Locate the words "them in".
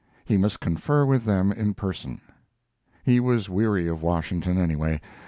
1.25-1.75